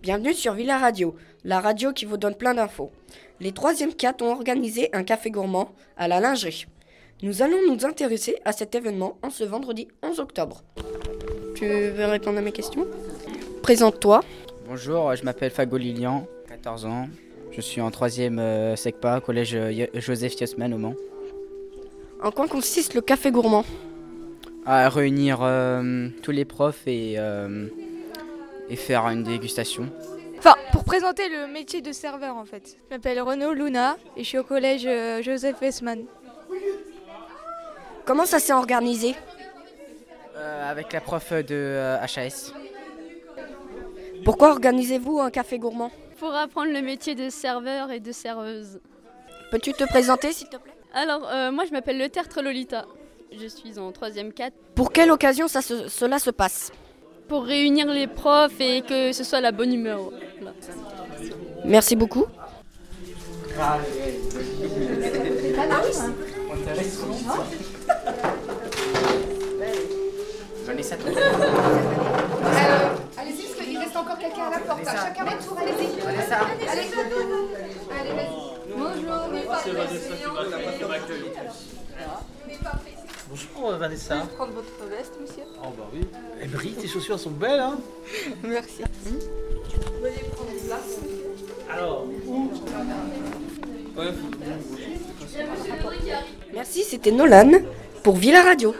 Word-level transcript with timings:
Bienvenue 0.00 0.32
sur 0.32 0.54
Villa 0.54 0.78
Radio, 0.78 1.16
la 1.44 1.58
radio 1.60 1.92
qui 1.92 2.04
vous 2.04 2.16
donne 2.16 2.36
plein 2.36 2.54
d'infos. 2.54 2.92
Les 3.40 3.50
3e 3.50 3.94
4 3.96 4.22
ont 4.22 4.30
organisé 4.30 4.88
un 4.92 5.02
café 5.02 5.28
gourmand 5.30 5.72
à 5.96 6.06
la 6.06 6.20
lingerie. 6.20 6.66
Nous 7.22 7.42
allons 7.42 7.58
nous 7.68 7.84
intéresser 7.84 8.36
à 8.44 8.52
cet 8.52 8.76
événement 8.76 9.18
en 9.22 9.30
ce 9.30 9.42
vendredi 9.42 9.88
11 10.04 10.20
octobre. 10.20 10.62
Tu 11.56 11.66
veux 11.66 12.04
répondre 12.06 12.38
à 12.38 12.42
mes 12.42 12.52
questions? 12.52 12.86
Présente-toi. 13.62 14.20
Bonjour, 14.68 15.16
je 15.16 15.24
m'appelle 15.24 15.50
Fago 15.50 15.76
Lilian, 15.76 16.28
14 16.48 16.86
ans. 16.86 17.08
Je 17.50 17.60
suis 17.60 17.80
en 17.80 17.90
3e 17.90 18.38
euh, 18.38 18.76
SECPA, 18.76 19.20
collège 19.20 19.56
euh, 19.56 19.86
Joseph 19.94 20.40
Yosman 20.40 20.72
au 20.74 20.78
Mans. 20.78 20.94
En 22.22 22.30
quoi 22.30 22.46
consiste 22.46 22.94
le 22.94 23.00
café 23.00 23.32
gourmand? 23.32 23.64
À 24.64 24.88
réunir 24.88 25.38
euh, 25.42 26.08
tous 26.22 26.30
les 26.30 26.44
profs 26.44 26.86
et, 26.86 27.14
euh, 27.16 27.66
et 28.70 28.76
faire 28.76 29.06
une 29.08 29.22
dégustation. 29.22 29.88
Enfin, 30.38 30.54
pour 30.72 30.84
présenter 30.84 31.28
le 31.28 31.46
métier 31.46 31.80
de 31.80 31.92
serveur 31.92 32.36
en 32.36 32.44
fait. 32.44 32.76
Je 32.90 32.94
m'appelle 32.94 33.20
Renaud 33.20 33.52
Luna 33.52 33.96
et 34.16 34.22
je 34.22 34.28
suis 34.28 34.38
au 34.38 34.44
collège 34.44 34.84
euh, 34.86 35.22
Joseph 35.22 35.60
Westman. 35.60 36.04
Comment 38.04 38.24
ça 38.26 38.38
s'est 38.38 38.52
organisé? 38.52 39.14
Euh, 40.36 40.70
avec 40.70 40.92
la 40.92 41.00
prof 41.00 41.32
de 41.32 41.44
euh, 41.54 41.98
HAS. 42.00 42.52
Pourquoi 44.24 44.50
organisez-vous 44.50 45.18
un 45.20 45.30
café 45.30 45.58
gourmand? 45.58 45.90
Pour 46.18 46.34
apprendre 46.34 46.72
le 46.72 46.80
métier 46.82 47.14
de 47.14 47.28
serveur 47.30 47.90
et 47.90 48.00
de 48.00 48.12
serveuse. 48.12 48.80
Peux-tu 49.50 49.72
te 49.72 49.84
présenter 49.84 50.32
s'il 50.32 50.48
te 50.48 50.56
plaît? 50.56 50.72
Alors, 50.94 51.28
euh, 51.28 51.50
moi 51.52 51.64
je 51.66 51.72
m'appelle 51.72 51.98
Le 51.98 52.08
Tertre 52.08 52.42
Lolita. 52.42 52.86
Je 53.38 53.46
suis 53.46 53.78
en 53.78 53.90
3ème 53.90 54.32
4 54.32 54.52
Pour 54.74 54.90
quelle 54.92 55.10
occasion 55.10 55.48
ça 55.48 55.60
se- 55.60 55.88
cela 55.88 56.18
se 56.18 56.30
passe? 56.30 56.72
Pour 57.28 57.44
réunir 57.44 57.86
les 57.86 58.06
profs 58.06 58.60
et 58.60 58.82
que 58.82 59.12
ce 59.12 59.22
soit 59.22 59.40
la 59.40 59.52
bonne 59.52 59.72
humeur. 59.72 60.00
Voilà. 60.40 60.54
Merci 61.64 61.94
beaucoup. 61.96 62.26
J'en 70.66 70.76
ai 70.76 70.82
7 70.82 71.00
Allez-y, 73.16 73.42
parce 73.42 73.66
qu'il 73.66 73.78
reste 73.78 73.96
encore 73.96 74.18
quelqu'un 74.18 74.46
à 74.46 74.50
la 74.50 74.58
porte. 74.58 74.84
Chacun 74.84 75.24
votre 75.24 75.48
tour, 75.48 75.58
allez-y. 75.58 76.00
Allez, 76.06 76.18
allez, 76.68 76.88
allez, 78.00 78.12
vas-y. 78.12 78.58
Bonjour, 78.76 79.46
pas 79.48 79.58
pressé, 79.58 80.10
Bonjour 83.28 83.70
euh, 83.70 83.76
Vanessa. 83.76 84.16
Prendre 84.36 84.52
votre 84.52 84.84
veste, 84.88 85.14
monsieur. 85.20 85.44
Oh 85.62 85.68
bah 85.76 85.84
oui. 85.92 86.06
Elle 86.50 86.56
brille, 86.56 86.72
tes 86.72 86.88
chaussures 86.88 87.18
sont 87.18 87.30
belles 87.30 87.60
hein 87.60 87.78
Merci. 88.42 88.82
Alors, 91.70 92.06
où? 92.26 92.50
Merci, 96.54 96.84
c'était 96.84 97.10
Nolan 97.10 97.50
pour 98.02 98.16
Villa 98.16 98.42
Radio. 98.42 98.74